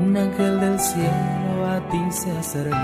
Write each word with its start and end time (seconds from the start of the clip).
un 0.00 0.16
ángel 0.16 0.60
del 0.60 0.78
cielo 0.78 1.66
a 1.66 1.80
ti 1.90 2.00
se 2.10 2.30
acercó. 2.32 2.76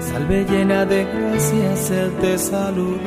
Salve 0.00 0.44
llena 0.44 0.84
de 0.84 1.04
gracias, 1.04 1.90
él 1.90 2.12
te 2.20 2.38
saludó. 2.38 2.98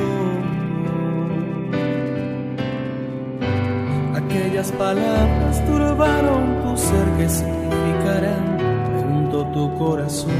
Aquellas 4.14 4.72
palabras 4.72 5.64
turbaron 5.66 6.62
tu 6.62 6.76
ser 6.76 7.06
que 7.18 7.28
significarán 7.28 8.58
junto 9.00 9.46
tu 9.52 9.78
corazón. 9.78 10.32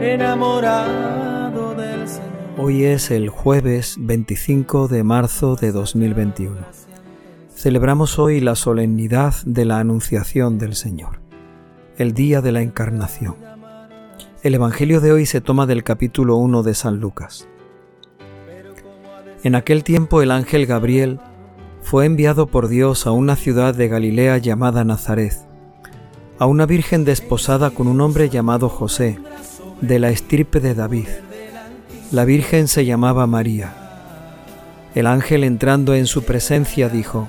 Enamorado 0.00 1.74
del 1.74 2.08
Señor. 2.08 2.30
Hoy 2.58 2.84
es 2.84 3.10
el 3.10 3.28
jueves 3.28 3.96
25 3.98 4.88
de 4.88 5.04
marzo 5.04 5.56
de 5.56 5.72
2021. 5.72 6.89
Celebramos 7.60 8.18
hoy 8.18 8.40
la 8.40 8.54
solemnidad 8.54 9.34
de 9.44 9.66
la 9.66 9.80
Anunciación 9.80 10.56
del 10.56 10.74
Señor, 10.74 11.20
el 11.98 12.14
día 12.14 12.40
de 12.40 12.52
la 12.52 12.62
Encarnación. 12.62 13.36
El 14.42 14.54
Evangelio 14.54 15.02
de 15.02 15.12
hoy 15.12 15.26
se 15.26 15.42
toma 15.42 15.66
del 15.66 15.84
capítulo 15.84 16.36
1 16.36 16.62
de 16.62 16.72
San 16.72 17.00
Lucas. 17.00 17.46
En 19.44 19.54
aquel 19.54 19.84
tiempo 19.84 20.22
el 20.22 20.30
ángel 20.30 20.64
Gabriel 20.64 21.20
fue 21.82 22.06
enviado 22.06 22.46
por 22.46 22.68
Dios 22.68 23.06
a 23.06 23.10
una 23.10 23.36
ciudad 23.36 23.74
de 23.74 23.88
Galilea 23.88 24.38
llamada 24.38 24.82
Nazaret, 24.82 25.34
a 26.38 26.46
una 26.46 26.64
virgen 26.64 27.04
desposada 27.04 27.72
con 27.72 27.88
un 27.88 28.00
hombre 28.00 28.30
llamado 28.30 28.70
José, 28.70 29.18
de 29.82 29.98
la 29.98 30.08
estirpe 30.08 30.60
de 30.60 30.74
David. 30.74 31.08
La 32.10 32.24
virgen 32.24 32.68
se 32.68 32.86
llamaba 32.86 33.26
María. 33.26 33.74
El 34.94 35.06
ángel 35.06 35.44
entrando 35.44 35.94
en 35.94 36.06
su 36.06 36.22
presencia 36.22 36.88
dijo, 36.88 37.28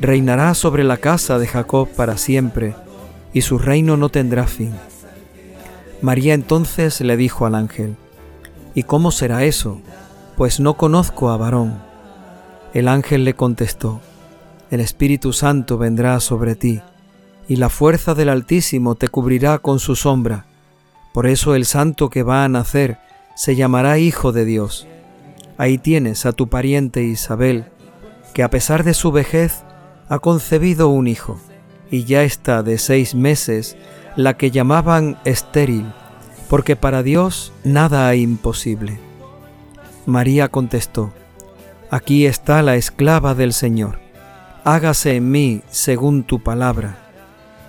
reinará 0.00 0.54
sobre 0.54 0.84
la 0.84 0.96
casa 0.96 1.38
de 1.38 1.46
Jacob 1.46 1.88
para 1.88 2.16
siempre, 2.16 2.74
y 3.32 3.42
su 3.42 3.58
reino 3.58 3.96
no 3.96 4.08
tendrá 4.08 4.46
fin. 4.46 4.72
María 6.02 6.34
entonces 6.34 7.00
le 7.00 7.16
dijo 7.16 7.46
al 7.46 7.54
ángel, 7.54 7.96
¿Y 8.74 8.82
cómo 8.82 9.10
será 9.10 9.44
eso? 9.44 9.80
Pues 10.36 10.60
no 10.60 10.74
conozco 10.74 11.30
a 11.30 11.36
varón. 11.36 11.80
El 12.72 12.88
ángel 12.88 13.24
le 13.24 13.34
contestó, 13.34 14.00
El 14.70 14.80
Espíritu 14.80 15.32
Santo 15.32 15.78
vendrá 15.78 16.18
sobre 16.20 16.56
ti, 16.56 16.80
y 17.48 17.56
la 17.56 17.68
fuerza 17.68 18.14
del 18.14 18.28
Altísimo 18.28 18.96
te 18.96 19.08
cubrirá 19.08 19.58
con 19.58 19.78
su 19.78 19.94
sombra. 19.94 20.46
Por 21.12 21.26
eso 21.26 21.54
el 21.54 21.66
santo 21.66 22.10
que 22.10 22.24
va 22.24 22.44
a 22.44 22.48
nacer 22.48 22.98
se 23.36 23.54
llamará 23.54 23.98
Hijo 23.98 24.32
de 24.32 24.44
Dios. 24.44 24.88
Ahí 25.56 25.78
tienes 25.78 26.26
a 26.26 26.32
tu 26.32 26.48
pariente 26.48 27.04
Isabel, 27.04 27.66
que 28.32 28.42
a 28.42 28.50
pesar 28.50 28.82
de 28.82 28.94
su 28.94 29.12
vejez 29.12 29.62
ha 30.08 30.18
concebido 30.18 30.88
un 30.88 31.06
hijo, 31.06 31.38
y 31.90 32.04
ya 32.04 32.22
está 32.22 32.62
de 32.62 32.78
seis 32.78 33.14
meses 33.14 33.76
la 34.16 34.36
que 34.36 34.50
llamaban 34.50 35.18
estéril, 35.24 35.92
porque 36.48 36.76
para 36.76 37.02
Dios 37.02 37.52
nada 37.64 38.08
hay 38.08 38.22
imposible. 38.22 38.98
María 40.06 40.48
contestó, 40.48 41.12
Aquí 41.90 42.26
está 42.26 42.62
la 42.62 42.76
esclava 42.76 43.34
del 43.34 43.52
Señor, 43.52 44.00
hágase 44.64 45.16
en 45.16 45.30
mí 45.30 45.62
según 45.70 46.24
tu 46.24 46.42
palabra. 46.42 46.96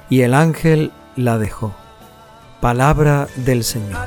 Y 0.10 0.22
el 0.22 0.34
ángel 0.34 0.92
la 1.16 1.38
dejó. 1.38 1.76
Palabra 2.62 3.28
del 3.36 3.64
Señor. 3.64 4.00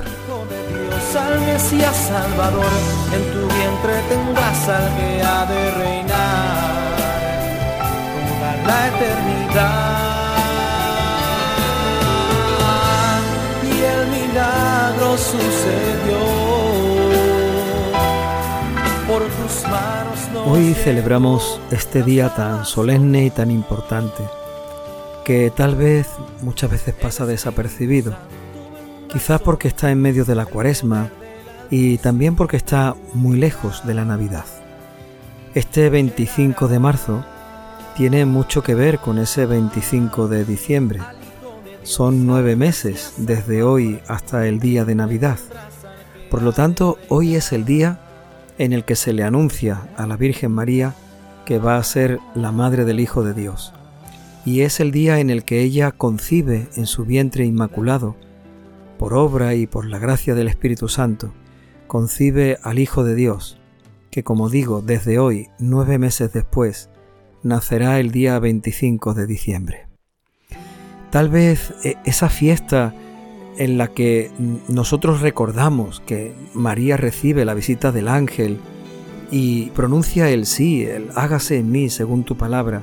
Salvador, 1.59 2.65
en 3.12 3.33
tu 3.33 3.55
vientre 3.55 4.00
tendrás 4.09 4.69
al 4.69 4.97
que 4.97 5.22
ha 5.22 5.47
de 5.47 5.71
reinar 5.72 6.68
la 8.69 8.89
eternidad. 8.89 9.99
Y 13.65 13.75
el 13.95 14.03
milagro 14.17 15.17
sucedió. 15.17 16.21
Por 19.09 19.23
tus 19.23 19.62
manos 19.62 20.19
Hoy 20.47 20.75
celebramos 20.75 21.61
este 21.71 22.03
día 22.03 22.29
tan 22.34 22.67
solemne 22.67 23.25
y 23.25 23.31
tan 23.31 23.51
importante, 23.51 24.23
que 25.25 25.50
tal 25.50 25.75
vez 25.75 26.09
muchas 26.43 26.71
veces 26.71 26.95
pasa 26.95 27.25
desapercibido. 27.25 28.17
Quizás 29.09 29.41
porque 29.41 29.69
está 29.69 29.91
en 29.91 30.03
medio 30.03 30.27
de 30.27 30.35
la 30.35 30.45
cuaresma 30.45 31.11
y 31.71 31.97
también 31.99 32.37
porque 32.37 32.59
está 32.59 32.95
muy 33.15 33.39
lejos 33.39 33.87
de 33.87 33.95
la 33.95 34.05
Navidad. 34.05 34.45
Este 35.55 35.89
25 35.89 36.69
de 36.69 36.79
marzo 36.79 37.25
tiene 37.99 38.25
mucho 38.27 38.63
que 38.63 38.77
ver 38.77 39.01
con 39.01 39.19
ese 39.19 39.45
25 39.45 40.29
de 40.29 40.45
diciembre. 40.45 41.01
Son 41.83 42.29
nueve 42.29 42.55
meses 42.55 43.15
desde 43.17 43.65
hoy 43.65 43.99
hasta 44.07 44.47
el 44.47 44.61
día 44.61 44.85
de 44.85 44.95
Navidad. 44.95 45.41
Por 46.31 46.43
lo 46.43 46.53
tanto, 46.53 46.97
hoy 47.09 47.35
es 47.35 47.53
el 47.53 47.65
día 47.65 47.99
en 48.57 48.73
el 48.73 48.85
que 48.85 48.95
se 48.95 49.13
le 49.13 49.25
anuncia 49.25 49.89
a 49.97 50.07
la 50.07 50.17
Virgen 50.17 50.53
María 50.53 50.95
que 51.45 51.59
va 51.59 51.77
a 51.77 51.83
ser 51.83 52.21
la 52.37 52.53
Madre 52.53 52.85
del 52.85 53.01
Hijo 53.01 53.25
de 53.25 53.35
Dios. 53.35 53.75
Y 54.45 54.61
es 54.61 54.79
el 54.79 54.93
día 54.93 55.19
en 55.19 55.29
el 55.29 55.43
que 55.43 55.63
ella 55.63 55.91
concibe 55.91 56.69
en 56.77 56.87
su 56.87 57.05
vientre 57.05 57.47
inmaculado, 57.47 58.15
por 58.97 59.13
obra 59.13 59.57
y 59.57 59.67
por 59.67 59.87
la 59.87 59.99
gracia 59.99 60.37
del 60.37 60.47
Espíritu 60.47 60.87
Santo, 60.87 61.33
concibe 61.89 62.59
al 62.63 62.79
Hijo 62.79 63.03
de 63.03 63.17
Dios, 63.17 63.59
que 64.13 64.23
como 64.23 64.51
digo, 64.51 64.83
desde 64.83 65.19
hoy, 65.19 65.49
nueve 65.59 65.99
meses 65.99 66.33
después, 66.33 66.91
nacerá 67.43 68.00
el 68.00 68.10
día 68.10 68.38
25 68.38 69.15
de 69.15 69.26
diciembre. 69.26 69.87
Tal 71.10 71.28
vez 71.28 71.72
eh, 71.84 71.97
esa 72.04 72.28
fiesta 72.28 72.94
en 73.56 73.78
la 73.78 73.88
que 73.88 74.31
nosotros 74.69 75.21
recordamos 75.21 76.00
que 76.00 76.32
María 76.54 76.97
recibe 76.97 77.44
la 77.44 77.54
visita 77.54 77.91
del 77.91 78.09
ángel 78.09 78.59
y 79.31 79.71
pronuncia 79.71 80.31
el 80.31 80.47
sí, 80.47 80.84
el 80.84 81.09
hágase 81.15 81.59
en 81.59 81.71
mí 81.71 81.91
según 81.91 82.25
tu 82.25 82.37
palabra, 82.37 82.82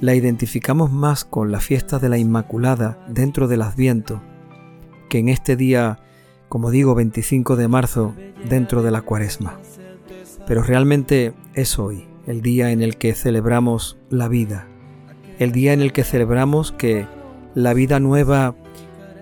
la 0.00 0.14
identificamos 0.14 0.92
más 0.92 1.24
con 1.24 1.50
la 1.50 1.60
fiesta 1.60 1.98
de 1.98 2.08
la 2.08 2.18
Inmaculada 2.18 2.98
dentro 3.08 3.48
del 3.48 3.62
Adviento 3.62 4.20
que 5.08 5.18
en 5.18 5.28
este 5.28 5.56
día, 5.56 5.98
como 6.48 6.70
digo, 6.70 6.94
25 6.94 7.56
de 7.56 7.68
marzo, 7.68 8.14
dentro 8.48 8.82
de 8.82 8.90
la 8.90 9.02
Cuaresma. 9.02 9.58
Pero 10.46 10.62
realmente 10.62 11.32
es 11.54 11.78
hoy, 11.78 12.06
el 12.26 12.42
día 12.42 12.70
en 12.70 12.82
el 12.82 12.96
que 12.96 13.14
celebramos 13.14 13.98
la 14.10 14.28
vida, 14.28 14.68
el 15.38 15.52
día 15.52 15.72
en 15.72 15.80
el 15.80 15.92
que 15.92 16.04
celebramos 16.04 16.72
que 16.72 17.06
la 17.54 17.72
vida 17.72 18.00
nueva 18.00 18.54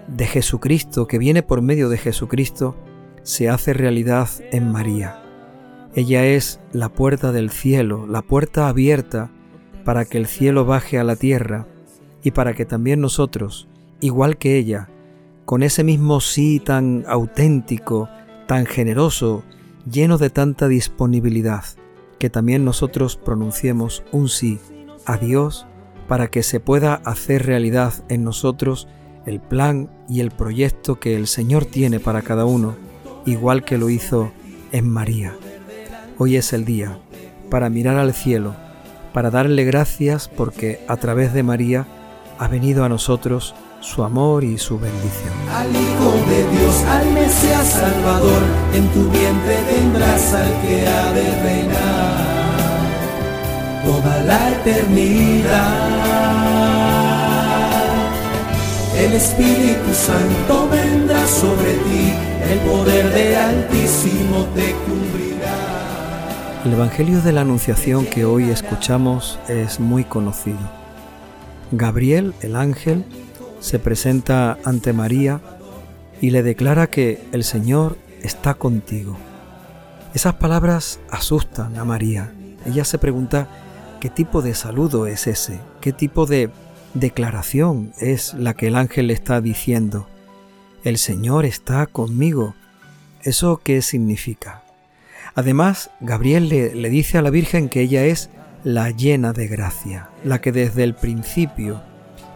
de 0.09 0.27
Jesucristo, 0.27 1.07
que 1.07 1.19
viene 1.19 1.43
por 1.43 1.63
medio 1.63 1.89
de 1.89 1.99
Jesucristo, 1.99 2.77
se 3.23 3.49
hace 3.49 3.73
realidad 3.73 4.29
en 4.53 4.71
María. 4.71 5.23
Ella 5.95 6.27
es 6.27 6.61
la 6.73 6.89
puerta 6.89 7.33
del 7.33 7.51
cielo, 7.51 8.07
la 8.07 8.23
puerta 8.23 8.69
abierta 8.69 9.31
para 9.85 10.05
que 10.05 10.19
el 10.19 10.27
cielo 10.27 10.65
baje 10.65 10.99
a 10.99 11.05
la 11.05 11.17
tierra 11.17 11.67
y 12.23 12.33
para 12.33 12.55
que 12.55 12.65
también 12.65 13.01
nosotros, 13.01 13.69
igual 14.01 14.39
que 14.39 14.57
ella, 14.57 14.89
con 15.45 15.63
ese 15.63 15.85
mismo 15.85 16.21
sí 16.21 16.61
tan 16.61 17.05
auténtico, 17.07 18.09
tan 18.47 18.67
generoso, 18.67 19.45
lleno 19.91 20.19
de 20.19 20.31
tanta 20.31 20.69
disponibilidad, 20.69 21.65
que 22.19 22.31
también 22.31 22.65
nosotros 22.65 23.17
pronunciemos 23.17 24.03
un 24.13 24.29
sí 24.29 24.59
a 25.07 25.17
Dios 25.17 25.67
para 26.09 26.29
que 26.29 26.43
se 26.43 26.61
pueda 26.61 26.95
hacer 27.05 27.47
realidad 27.47 27.93
en 28.09 28.25
nosotros 28.25 28.89
el 29.27 29.41
plan 29.41 29.91
y 30.09 30.21
el 30.21 30.31
proyecto 30.31 31.01
que 31.01 31.17
el 31.17 31.27
Señor 31.27 31.65
tiene 31.65 32.01
para 32.01 32.23
cada 32.23 32.45
uno, 32.45 32.75
igual 33.25 33.65
que 33.65 33.79
lo 33.79 33.89
hizo 33.89 34.33
en 34.73 34.89
María. 34.89 35.35
Hoy 36.19 36.37
es 36.37 36.53
el 36.53 36.65
día 36.65 36.99
para 37.51 37.71
mirar 37.71 37.97
al 37.97 38.13
cielo, 38.13 38.55
para 39.13 39.31
darle 39.31 39.65
gracias 39.65 40.29
porque 40.29 40.81
a 40.89 40.97
través 40.97 41.33
de 41.33 41.43
María 41.43 41.87
ha 42.39 42.49
venido 42.49 42.85
a 42.85 42.89
nosotros 42.89 43.55
su 43.85 44.03
amor 44.03 44.43
y 44.45 44.57
su 44.57 44.79
bendición. 44.79 45.35
Al 45.53 45.69
Hijo 45.71 46.13
de 46.31 46.57
Dios, 46.57 46.83
al 46.85 47.11
Mesías 47.13 47.69
Salvador, 47.69 48.43
en 48.73 48.89
tu 48.89 49.11
vientre 49.11 49.59
tendrás 49.69 50.33
al 50.33 50.51
que 50.63 50.87
ha 50.89 51.13
de 51.13 51.43
reinar. 51.43 52.35
Toda 53.85 54.23
la 54.23 54.51
eternidad. 54.53 56.15
El 58.97 59.13
Espíritu 59.13 59.93
Santo 59.93 60.69
vendrá 60.71 61.27
sobre 61.27 61.75
ti, 61.75 62.15
el 62.51 62.59
poder 62.61 63.13
del 63.13 63.37
Altísimo 63.37 64.47
te 64.55 64.75
cubrirá. 64.87 66.63
El 66.65 66.73
Evangelio 66.73 67.21
de 67.21 67.33
la 67.33 67.43
Anunciación 67.43 68.07
que 68.07 68.25
hoy 68.25 68.49
escuchamos 68.49 69.39
es 69.49 69.79
muy 69.79 70.05
conocido. 70.05 70.85
Gabriel, 71.71 72.35
el 72.41 72.57
ángel, 72.57 73.05
se 73.65 73.79
presenta 73.79 74.59
ante 74.63 74.93
María 74.93 75.41
y 76.21 76.33
le 76.33 76.43
declara 76.43 76.89
que 76.89 77.25
el 77.33 77.45
Señor 77.45 77.97
está 78.23 78.53
contigo. 78.53 79.17
Esas 80.13 80.35
palabras 80.35 81.01
asustan 81.11 81.79
a 81.79 81.85
María. 81.87 82.31
Ella 82.67 82.85
se 82.85 82.99
pregunta 82.99 83.49
qué 84.01 84.11
tipo 84.11 84.43
de 84.43 84.55
saludo 84.55 85.07
es 85.07 85.27
ese, 85.27 85.61
qué 85.81 85.95
tipo 85.95 86.27
de 86.27 86.51
declaración 86.93 87.95
es 87.99 88.35
la 88.35 88.53
que 88.53 88.67
el 88.67 88.77
ángel 88.77 89.07
le 89.07 89.15
está 89.15 89.41
diciendo. 89.41 90.09
El 90.83 90.99
Señor 90.99 91.47
está 91.47 91.87
conmigo. 91.87 92.55
¿Eso 93.23 93.63
qué 93.65 93.81
significa? 93.81 94.63
Además, 95.35 95.91
Gabriel 96.01 96.51
le, 96.51 96.75
le, 96.75 96.91
dice 96.91 97.17
a 97.17 97.23
la 97.23 97.31
Virgen 97.31 97.71
que 97.71 97.81
ella 97.81 98.05
es 98.05 98.29
la 98.63 98.91
llena 98.91 99.33
de 99.33 99.47
gracia, 99.49 100.11
la 100.23 100.43
que 100.43 100.53
desde 100.53 100.85
el 100.85 100.95
principio, 100.95 101.83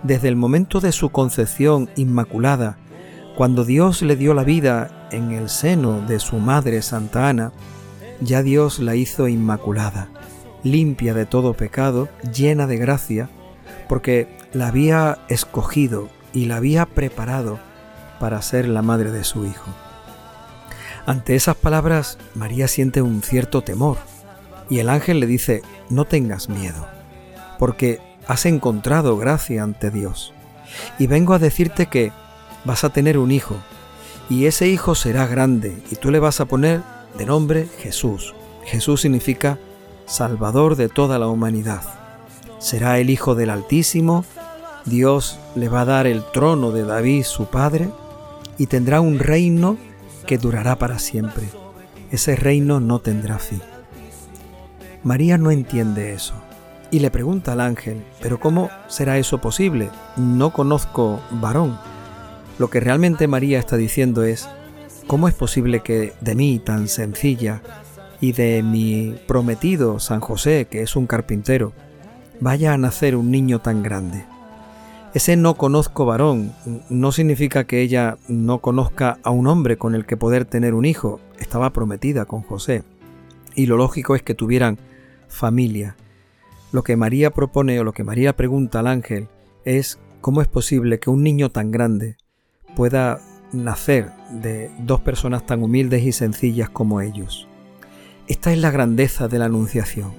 desde 0.03 0.29
el 0.29 0.37
momento 0.37 0.81
de 0.81 0.93
su 0.93 1.11
concepción 1.11 1.91
inmaculada, 1.97 2.79
cuando 3.37 3.65
Dios 3.65 4.03
le 4.03 4.17
dio 4.17 4.35
la 4.35 4.45
vida 4.45 5.09
en 5.13 5.33
el 5.33 5.49
seno 5.49 6.01
de 6.01 6.19
su 6.19 6.39
madre 6.39 6.83
Santa 6.83 7.29
Ana, 7.29 7.53
ya 8.21 8.43
Dios 8.43 8.79
la 8.79 8.97
hizo 8.97 9.29
inmaculada, 9.29 10.09
limpia 10.65 11.15
de 11.15 11.27
todo 11.27 11.55
pecado, 11.55 12.09
llena 12.33 12.67
de 12.67 12.79
gracia, 12.79 13.31
porque 13.89 14.29
la 14.53 14.69
había 14.69 15.19
escogido 15.29 16.09
y 16.33 16.47
la 16.47 16.57
había 16.57 16.87
preparado 16.87 17.59
para 18.19 18.43
ser 18.43 18.69
la 18.69 18.83
madre 18.83 19.13
de 19.13 19.25
su 19.25 19.47
Hijo. 19.47 19.71
Ante 21.07 21.37
esas 21.37 21.57
palabras, 21.57 22.19
María 22.35 22.69
siente 22.69 23.03
un 23.03 23.23
cierto 23.23 23.63
temor 23.63 23.99
y 24.69 24.81
el 24.81 24.89
ángel 24.89 25.21
le 25.21 25.27
dice, 25.27 25.63
no 25.89 26.05
tengas 26.05 26.49
miedo, 26.49 26.87
porque 27.59 28.01
has 28.29 28.45
encontrado 28.45 29.17
gracia 29.17 29.63
ante 29.65 29.91
Dios. 29.91 30.33
Y 30.99 31.07
vengo 31.07 31.33
a 31.33 31.39
decirte 31.39 31.87
que 31.87 32.13
vas 32.65 32.85
a 32.85 32.91
tener 32.91 33.19
un 33.19 33.33
hijo, 33.33 33.57
y 34.29 34.45
ese 34.45 34.69
hijo 34.69 34.95
será 34.95 35.27
grande, 35.27 35.83
y 35.91 35.97
tú 35.97 36.11
le 36.11 36.21
vas 36.21 36.41
a 36.41 36.45
poner 36.45 36.83
de 37.17 37.25
nombre 37.25 37.67
Jesús. 37.79 38.35
Jesús 38.65 39.01
significa 39.01 39.59
Salvador 40.05 40.77
de 40.77 40.91
toda 40.91 41.19
la 41.19 41.27
humanidad. 41.27 41.83
Será 42.59 42.99
el 42.99 43.09
Hijo 43.09 43.35
del 43.35 43.51
Altísimo, 43.51 44.25
Dios 44.85 45.39
le 45.55 45.69
va 45.69 45.83
a 45.83 45.87
dar 45.87 46.07
el 46.07 46.23
trono 46.33 46.71
de 46.71 46.85
David 46.85 47.25
su 47.25 47.47
padre, 47.47 47.89
y 48.59 48.67
tendrá 48.67 49.01
un 49.01 49.19
reino 49.19 49.79
que 50.27 50.37
durará 50.37 50.77
para 50.77 50.99
siempre. 50.99 51.49
Ese 52.11 52.37
reino 52.37 52.81
no 52.81 52.99
tendrá 52.99 53.39
fin. 53.39 53.63
María 55.03 55.39
no 55.39 55.51
entiende 55.51 56.13
eso 56.13 56.35
y 56.91 57.01
le 57.01 57.11
pregunta 57.11 57.53
al 57.53 57.61
ángel, 57.61 58.05
pero 58.21 58.41
¿cómo 58.41 58.71
será 58.89 59.19
eso 59.19 59.39
posible? 59.39 59.91
No 60.17 60.53
conozco 60.53 61.21
varón. 61.33 61.79
Lo 62.59 62.71
que 62.71 62.81
realmente 62.81 63.29
María 63.29 63.59
está 63.59 63.77
diciendo 63.77 64.23
es, 64.23 64.49
¿cómo 65.07 65.29
es 65.29 65.35
posible 65.35 65.81
que 65.81 66.15
de 66.21 66.35
mí 66.35 66.59
tan 66.59 66.89
sencilla 66.89 67.63
y 68.21 68.33
de 68.33 68.63
mi 68.63 69.17
prometido 69.27 70.01
San 70.01 70.21
José, 70.21 70.67
que 70.71 70.83
es 70.83 70.97
un 70.97 71.07
carpintero, 71.07 71.73
vaya 72.41 72.73
a 72.73 72.79
nacer 72.79 73.17
un 73.17 73.31
niño 73.31 73.61
tan 73.61 73.83
grande? 73.83 74.25
Ese 75.15 75.37
no 75.37 75.55
conozco 75.55 76.05
varón 76.05 76.53
no 76.91 77.13
significa 77.13 77.65
que 77.65 77.81
ella 77.81 78.19
no 78.29 78.59
conozca 78.59 79.19
a 79.23 79.31
un 79.31 79.47
hombre 79.47 79.79
con 79.79 79.95
el 79.95 80.05
que 80.05 80.19
poder 80.19 80.45
tener 80.45 80.75
un 80.75 80.85
hijo. 80.85 81.19
Estaba 81.39 81.73
prometida 81.73 82.27
con 82.27 82.43
José. 82.43 82.83
Y 83.55 83.67
lo 83.67 83.79
lógico 83.79 84.15
es 84.15 84.23
que 84.23 84.35
tuvieran 84.35 84.79
familia. 85.27 85.97
Lo 86.71 86.83
que 86.83 86.97
María 86.97 87.31
propone 87.31 87.81
o 87.81 87.85
lo 87.85 87.93
que 87.93 88.05
María 88.05 88.37
pregunta 88.37 88.81
al 88.81 88.89
ángel 88.89 89.29
es 89.65 89.99
cómo 90.21 90.43
es 90.43 90.49
posible 90.49 90.99
que 90.99 91.11
un 91.11 91.23
niño 91.23 91.51
tan 91.51 91.71
grande 91.71 92.17
pueda 92.77 93.21
nacer 93.53 94.11
de 94.31 94.71
dos 94.81 95.01
personas 95.01 95.47
tan 95.47 95.63
humildes 95.63 96.03
y 96.03 96.13
sencillas 96.13 96.69
como 96.69 97.01
ellos. 97.01 97.49
Esta 98.27 98.53
es 98.53 98.59
la 98.59 98.71
grandeza 98.71 99.29
de 99.29 99.39
la 99.39 99.47
Anunciación. 99.47 100.13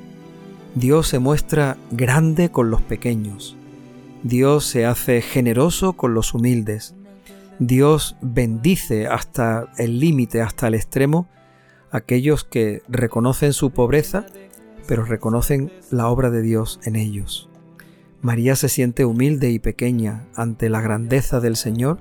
Dios 0.73 1.07
se 1.07 1.19
muestra 1.19 1.77
grande 1.91 2.49
con 2.49 2.71
los 2.71 2.81
pequeños. 2.81 3.55
Dios 4.23 4.65
se 4.65 4.85
hace 4.87 5.21
generoso 5.21 5.93
con 5.93 6.15
los 6.15 6.33
humildes. 6.33 6.95
Dios 7.59 8.15
bendice 8.21 9.05
hasta 9.05 9.67
el 9.77 9.99
límite, 9.99 10.41
hasta 10.41 10.67
el 10.67 10.73
extremo, 10.73 11.27
aquellos 11.91 12.43
que 12.43 12.81
reconocen 12.87 13.53
su 13.53 13.71
pobreza 13.71 14.25
pero 14.89 15.05
reconocen 15.05 15.71
la 15.91 16.07
obra 16.07 16.31
de 16.31 16.41
Dios 16.41 16.79
en 16.83 16.95
ellos. 16.95 17.47
María 18.23 18.55
se 18.55 18.69
siente 18.69 19.05
humilde 19.05 19.51
y 19.51 19.59
pequeña 19.59 20.25
ante 20.35 20.67
la 20.67 20.81
grandeza 20.81 21.39
del 21.39 21.57
Señor 21.57 21.99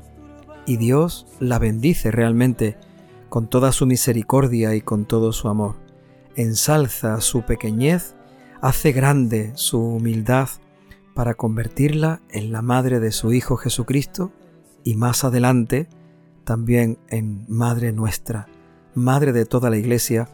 y 0.64 0.78
Dios 0.78 1.26
la 1.38 1.58
bendice 1.58 2.10
realmente 2.10 2.78
con 3.28 3.46
toda 3.46 3.72
su 3.72 3.84
misericordia 3.84 4.74
y 4.74 4.80
con 4.80 5.04
todo 5.04 5.32
su 5.32 5.48
amor. 5.48 5.76
Ensalza 6.34 7.20
su 7.20 7.42
pequeñez, 7.42 8.14
hace 8.62 8.92
grande 8.92 9.52
su 9.54 9.82
humildad 9.82 10.48
para 11.14 11.34
convertirla 11.34 12.22
en 12.30 12.52
la 12.52 12.62
madre 12.62 13.00
de 13.00 13.12
su 13.12 13.34
Hijo 13.34 13.58
Jesucristo 13.58 14.32
y 14.82 14.94
más 14.94 15.24
adelante 15.24 15.90
también 16.44 16.96
en 17.08 17.44
Madre 17.48 17.92
nuestra, 17.92 18.48
Madre 18.94 19.34
de 19.34 19.44
toda 19.44 19.68
la 19.68 19.76
Iglesia 19.76 20.30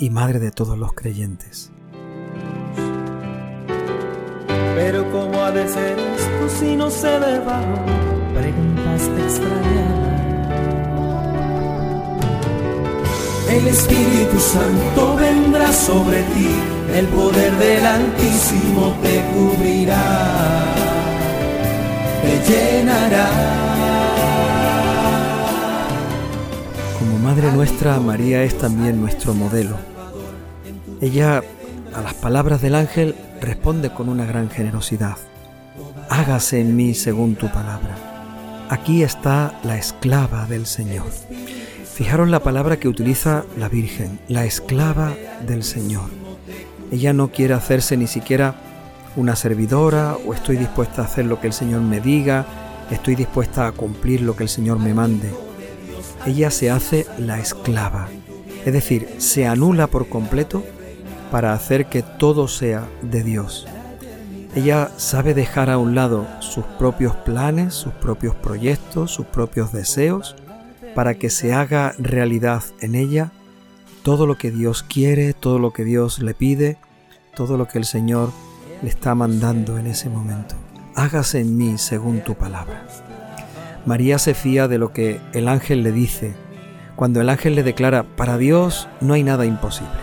y 0.00 0.10
Madre 0.10 0.40
de 0.40 0.50
todos 0.50 0.76
los 0.76 0.94
creyentes. 0.94 1.70
Pero 4.76 5.10
¿cómo 5.10 5.42
ha 5.42 5.50
de 5.50 5.68
ser 5.68 5.98
esto 5.98 6.48
si 6.58 6.76
no 6.76 6.90
se 6.90 7.18
ve 7.18 7.38
bajo 7.40 7.76
preguntas 8.34 9.10
extrañas? 9.24 10.02
El 13.48 13.68
Espíritu 13.68 14.40
Santo 14.40 15.16
vendrá 15.16 15.72
sobre 15.72 16.22
ti, 16.22 16.48
el 16.94 17.06
poder 17.08 17.52
del 17.58 17.84
Altísimo 17.84 18.94
te 19.02 19.22
cubrirá, 19.32 20.64
te 22.22 22.52
llenará. 22.52 23.28
Como 26.98 27.18
Madre 27.18 27.52
nuestra, 27.52 28.00
María 28.00 28.42
es 28.42 28.56
también 28.56 29.00
nuestro 29.00 29.34
modelo. 29.34 29.76
Ella, 31.02 31.42
a 31.94 32.00
las 32.00 32.14
palabras 32.14 32.60
del 32.62 32.74
ángel, 32.74 33.14
responde 33.40 33.90
con 33.90 34.08
una 34.08 34.24
gran 34.24 34.50
generosidad. 34.50 35.16
Hágase 36.08 36.60
en 36.60 36.76
mí 36.76 36.94
según 36.94 37.36
tu 37.36 37.48
palabra. 37.48 37.96
Aquí 38.68 39.02
está 39.02 39.58
la 39.64 39.76
esclava 39.76 40.46
del 40.46 40.66
Señor. 40.66 41.06
Fijaros 41.94 42.28
la 42.28 42.40
palabra 42.40 42.78
que 42.78 42.88
utiliza 42.88 43.44
la 43.58 43.68
Virgen, 43.68 44.18
la 44.28 44.44
esclava 44.44 45.14
del 45.46 45.62
Señor. 45.62 46.08
Ella 46.90 47.12
no 47.12 47.28
quiere 47.28 47.54
hacerse 47.54 47.96
ni 47.96 48.06
siquiera 48.06 48.54
una 49.16 49.36
servidora 49.36 50.16
o 50.26 50.32
estoy 50.32 50.56
dispuesta 50.56 51.02
a 51.02 51.04
hacer 51.04 51.26
lo 51.26 51.40
que 51.40 51.48
el 51.48 51.52
Señor 51.52 51.82
me 51.82 52.00
diga, 52.00 52.46
estoy 52.90 53.14
dispuesta 53.14 53.66
a 53.66 53.72
cumplir 53.72 54.22
lo 54.22 54.36
que 54.36 54.44
el 54.44 54.48
Señor 54.48 54.78
me 54.78 54.94
mande. 54.94 55.30
Ella 56.24 56.50
se 56.50 56.70
hace 56.70 57.06
la 57.18 57.38
esclava, 57.40 58.08
es 58.64 58.72
decir, 58.72 59.08
se 59.18 59.46
anula 59.46 59.86
por 59.88 60.08
completo 60.08 60.64
para 61.32 61.54
hacer 61.54 61.86
que 61.86 62.02
todo 62.02 62.46
sea 62.46 62.86
de 63.00 63.22
Dios. 63.24 63.66
Ella 64.54 64.90
sabe 64.98 65.32
dejar 65.32 65.70
a 65.70 65.78
un 65.78 65.94
lado 65.94 66.26
sus 66.40 66.62
propios 66.78 67.16
planes, 67.16 67.72
sus 67.72 67.94
propios 67.94 68.34
proyectos, 68.34 69.12
sus 69.12 69.24
propios 69.24 69.72
deseos, 69.72 70.36
para 70.94 71.14
que 71.14 71.30
se 71.30 71.54
haga 71.54 71.94
realidad 71.98 72.62
en 72.82 72.94
ella 72.94 73.32
todo 74.02 74.26
lo 74.26 74.36
que 74.36 74.50
Dios 74.50 74.82
quiere, 74.82 75.32
todo 75.32 75.58
lo 75.58 75.72
que 75.72 75.84
Dios 75.84 76.18
le 76.18 76.34
pide, 76.34 76.76
todo 77.34 77.56
lo 77.56 77.66
que 77.66 77.78
el 77.78 77.86
Señor 77.86 78.30
le 78.82 78.90
está 78.90 79.14
mandando 79.14 79.78
en 79.78 79.86
ese 79.86 80.10
momento. 80.10 80.54
Hágase 80.96 81.40
en 81.40 81.56
mí 81.56 81.78
según 81.78 82.20
tu 82.20 82.34
palabra. 82.34 82.86
María 83.86 84.18
se 84.18 84.34
fía 84.34 84.68
de 84.68 84.76
lo 84.76 84.92
que 84.92 85.18
el 85.32 85.48
ángel 85.48 85.82
le 85.82 85.92
dice, 85.92 86.34
cuando 86.94 87.22
el 87.22 87.30
ángel 87.30 87.54
le 87.54 87.62
declara, 87.62 88.02
para 88.02 88.36
Dios 88.36 88.86
no 89.00 89.14
hay 89.14 89.22
nada 89.22 89.46
imposible 89.46 90.01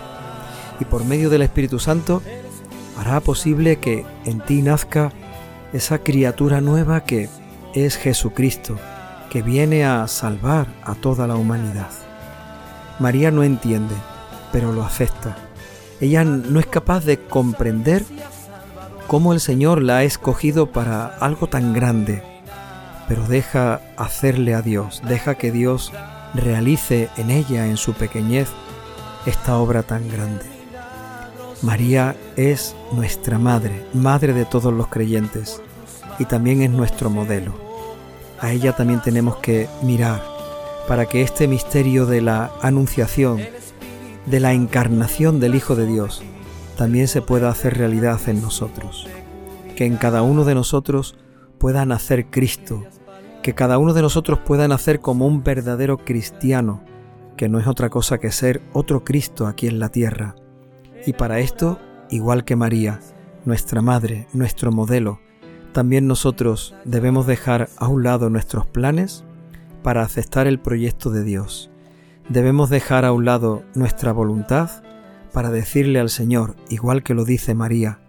y 0.79 0.86
por 0.86 1.05
medio 1.05 1.29
del 1.29 1.41
Espíritu 1.41 1.79
Santo 1.79 2.21
hará 2.98 3.19
posible 3.19 3.77
que 3.77 4.05
en 4.25 4.41
ti 4.41 4.62
nazca 4.62 5.12
esa 5.74 6.00
criatura 6.00 6.62
nueva 6.62 7.03
que 7.03 7.29
es 7.74 7.98
Jesucristo, 7.98 8.77
que 9.29 9.41
viene 9.41 9.86
a 9.86 10.07
salvar 10.07 10.67
a 10.83 10.95
toda 10.95 11.27
la 11.27 11.36
humanidad. 11.36 11.89
María 13.00 13.31
no 13.31 13.43
entiende, 13.43 13.95
pero 14.51 14.71
lo 14.71 14.83
acepta. 14.83 15.38
Ella 16.01 16.24
no 16.24 16.59
es 16.59 16.65
capaz 16.65 17.05
de 17.05 17.19
comprender 17.19 18.03
cómo 19.07 19.33
el 19.33 19.39
Señor 19.39 19.81
la 19.81 19.98
ha 19.98 20.03
escogido 20.03 20.71
para 20.71 21.05
algo 21.05 21.48
tan 21.48 21.74
grande, 21.74 22.24
pero 23.07 23.27
deja 23.27 23.81
hacerle 23.98 24.53
a 24.53 24.62
Dios, 24.62 25.01
deja 25.07 25.36
que 25.36 25.51
Dios 25.51 25.91
realice 26.33 27.09
en 27.17 27.31
ella, 27.31 27.67
en 27.67 27.77
su 27.77 27.93
pequeñez, 27.93 28.50
esta 29.25 29.57
obra 29.57 29.83
tan 29.83 30.09
grande. 30.09 30.59
María 31.62 32.16
es 32.38 32.74
nuestra 32.94 33.38
madre, 33.38 33.86
madre 33.94 34.34
de 34.34 34.46
todos 34.46 34.74
los 34.74 34.88
creyentes, 34.88 35.62
y 36.18 36.24
también 36.24 36.62
es 36.62 36.70
nuestro 36.70 37.10
modelo. 37.10 37.54
A 38.39 38.54
ella 38.54 38.74
también 38.74 39.01
tenemos 39.01 39.36
que 39.38 39.68
mirar 39.84 40.24
para 40.88 41.06
que 41.08 41.22
este 41.22 41.50
misterio 41.50 42.06
de 42.06 42.22
la 42.22 42.51
anunciación, 42.62 43.42
de 44.25 44.39
la 44.39 44.54
encarnación 44.54 45.42
del 45.42 45.54
Hijo 45.54 45.75
de 45.75 45.86
Dios, 45.86 46.24
también 46.78 47.10
se 47.10 47.22
pueda 47.22 47.50
hacer 47.50 47.78
realidad 47.78 48.22
en 48.28 48.42
nosotros. 48.42 49.06
Que 49.75 49.86
en 49.86 49.98
cada 49.98 50.22
uno 50.22 50.46
de 50.46 50.56
nosotros 50.56 51.18
pueda 51.58 51.86
nacer 51.86 52.28
Cristo, 52.28 52.86
que 53.44 53.54
cada 53.54 53.78
uno 53.80 53.94
de 53.94 54.01
nosotros 54.01 54.39
pueda 54.39 54.66
nacer 54.70 55.01
como 55.01 55.28
un 55.28 55.44
verdadero 55.44 55.98
cristiano, 55.98 56.82
que 57.36 57.50
no 57.50 57.60
es 57.60 57.68
otra 57.68 57.89
cosa 57.89 58.18
que 58.18 58.32
ser 58.32 58.62
otro 58.72 59.04
Cristo 59.04 59.46
aquí 59.46 59.68
en 59.68 59.80
la 59.80 59.89
tierra. 59.89 60.36
Y 61.06 61.13
para 61.13 61.39
esto, 61.39 61.79
igual 62.10 62.44
que 62.44 62.56
María, 62.56 63.00
nuestra 63.46 63.82
madre, 63.82 64.27
nuestro 64.34 64.72
modelo, 64.72 65.20
también 65.72 66.08
nosotros 66.08 66.75
debemos 66.84 67.27
dejar 67.27 67.70
a 67.77 67.88
un 67.88 68.03
lado 68.03 68.29
nuestros 68.29 68.65
planes 68.65 69.24
para 69.84 70.01
aceptar 70.01 70.48
el 70.48 70.60
proyecto 70.60 71.10
de 71.10 71.24
Dios. 71.24 71.70
Debemos 72.27 72.70
dejar 72.70 73.06
a 73.06 73.12
un 73.12 73.25
lado 73.25 73.63
nuestra 73.75 74.12
voluntad 74.12 74.84
para 75.32 75.51
decirle 75.51 76.00
al 76.00 76.10
Señor, 76.10 76.56
igual 76.70 77.03
que 77.03 77.13
lo 77.13 77.24
dice 77.24 77.53
María, 77.53 78.00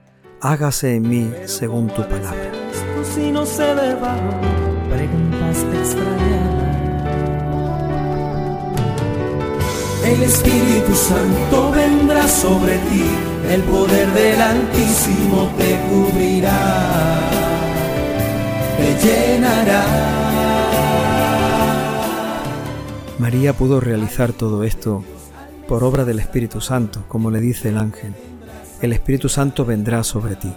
hágase 0.40 0.97
en 0.97 1.09
mí 1.09 1.30
según 1.44 1.88
tu 1.88 2.02
palabra. 2.02 2.50
El 10.04 10.23
Espíritu 10.23 10.95
Santo 10.95 11.71
vendrá 11.73 12.26
sobre 12.26 12.78
ti, 12.78 13.04
el 13.50 13.62
poder 13.62 14.11
del 14.12 14.40
Altísimo 14.40 15.50
te 15.59 15.78
cubrirá, 15.88 17.21
te 18.78 19.07
llenará 19.07 20.11
María 23.21 23.52
pudo 23.52 23.80
realizar 23.80 24.33
todo 24.33 24.64
esto 24.64 25.04
por 25.69 25.85
obra 25.85 26.07
del 26.07 26.19
Espíritu 26.19 26.62
Santo, 26.62 27.04
como 27.07 27.30
le 27.30 27.40
dice 27.40 27.69
el 27.69 27.76
ángel. 27.76 28.14
El 28.80 28.95
Espíritu 28.95 29.28
Santo 29.28 29.66
vendrá 29.66 30.02
sobre 30.04 30.37
ti, 30.37 30.50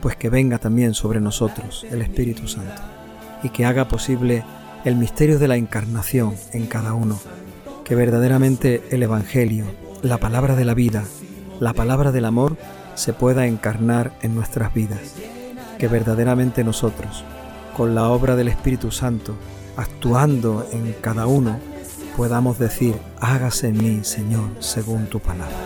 pues 0.00 0.14
que 0.14 0.30
venga 0.30 0.58
también 0.58 0.94
sobre 0.94 1.20
nosotros 1.20 1.84
el 1.90 2.00
Espíritu 2.00 2.46
Santo, 2.46 2.80
y 3.42 3.48
que 3.48 3.66
haga 3.66 3.88
posible 3.88 4.44
el 4.84 4.94
misterio 4.94 5.40
de 5.40 5.48
la 5.48 5.56
encarnación 5.56 6.36
en 6.52 6.68
cada 6.68 6.94
uno, 6.94 7.18
que 7.90 7.96
verdaderamente 7.96 8.84
el 8.92 9.02
Evangelio, 9.02 9.64
la 10.02 10.18
palabra 10.18 10.54
de 10.54 10.64
la 10.64 10.74
vida, 10.74 11.02
la 11.58 11.72
palabra 11.72 12.12
del 12.12 12.24
amor, 12.24 12.56
se 12.94 13.12
pueda 13.12 13.48
encarnar 13.48 14.12
en 14.22 14.32
nuestras 14.32 14.72
vidas, 14.72 15.16
que 15.76 15.88
verdaderamente 15.88 16.62
nosotros, 16.62 17.24
con 17.76 17.96
la 17.96 18.08
obra 18.08 18.36
del 18.36 18.46
Espíritu 18.46 18.92
Santo, 18.92 19.34
actuando 19.76 20.64
en 20.70 20.94
cada 21.00 21.26
uno, 21.26 21.58
podamos 22.16 22.60
decir, 22.60 22.94
hágase 23.18 23.66
en 23.70 23.78
mí, 23.78 24.04
Señor, 24.04 24.50
según 24.60 25.06
tu 25.06 25.18
palabra. 25.18 25.56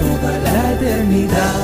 Toda 0.00 0.38
la 0.38 0.72
eternidad. 0.72 1.54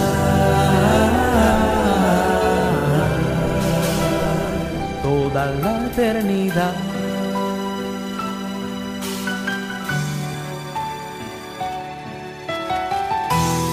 Toda 5.02 5.46
la 5.46 5.86
eternidad. 5.86 6.99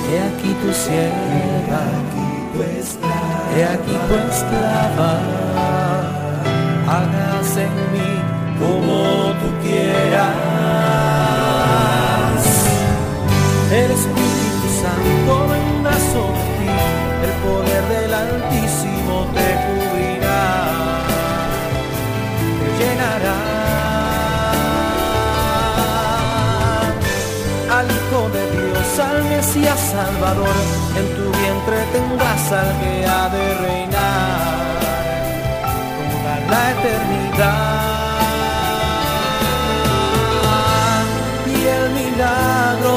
He 0.09 0.15
aquí 0.19 0.51
tu 0.61 0.69
sierva, 0.73 1.81
he 3.55 3.63
aquí 3.65 3.95
tu 4.07 4.15
esclava, 4.31 5.11
hágase 6.87 7.63
en 7.63 7.75
mí 7.93 8.11
como 8.57 8.93
tú 9.39 9.47
quieras. 9.61 10.35
El 13.69 13.89
Espíritu 13.91 14.67
Santo 14.81 15.31
vendrá 15.49 15.95
sobre 16.13 16.45
ti, 16.57 16.71
el 17.25 17.33
poder 17.43 17.83
del 17.93 18.13
Altísimo 18.13 18.66
Salvador, 29.77 30.57
en 31.00 31.05
tu 31.15 31.25
vientre 31.38 31.77
tendrás 31.93 32.51
al 32.51 32.79
que 32.79 33.05
ha 33.05 33.29
de 33.29 33.46
reinar 33.65 34.79
toda 35.98 36.36
la 36.50 36.72
eternidad. 36.72 37.88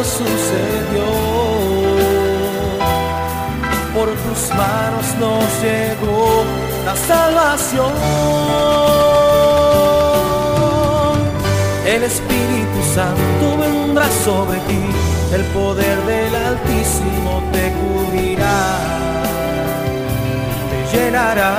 sucedió. 0.04 1.08
Por 3.94 4.08
tus 4.08 4.48
manos 4.56 5.06
nos 5.18 5.44
llegó 5.62 6.44
la 6.84 6.96
salvación. 6.96 7.92
El 11.86 12.02
Espíritu 12.04 12.80
Santo 12.94 13.58
vendrá 13.58 14.08
sobre 14.24 14.58
ti, 14.60 14.80
el 15.34 15.44
poder 15.46 15.98
del 16.06 16.34
Altísimo 16.62 17.42
te 17.52 17.72
cubrirá, 17.72 18.78
te 20.70 20.96
llenará. 20.96 21.56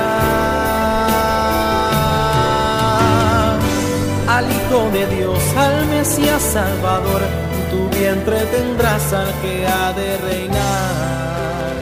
Al 4.28 4.46
Hijo 4.50 4.90
de 4.92 5.06
Dios, 5.16 5.38
al 5.56 5.86
Mesías 5.86 6.42
Salvador, 6.42 7.22
tu 7.70 7.88
vientre 7.96 8.38
tendrás 8.46 9.12
al 9.12 9.32
que 9.42 9.66
ha 9.66 9.92
de 9.92 10.18
reinar 10.18 11.72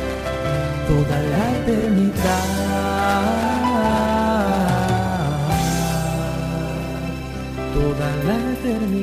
toda 0.88 1.18
la 1.32 1.44
eternidad. 1.58 2.44
Toda 7.74 8.08
la 8.26 8.36
eternidad. 8.52 9.00